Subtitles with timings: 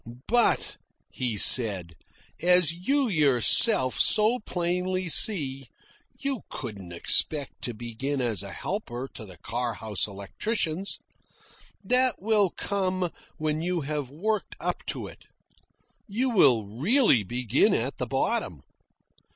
[0.27, 0.77] "But,"
[1.11, 1.93] he said,
[2.41, 5.67] "as you yourself so plainly see,
[6.19, 10.97] you couldn't expect to begin as a helper to the car house electricians.
[11.83, 15.27] That will come when you have worked up to it.
[16.07, 18.63] You will really begin at the bottom.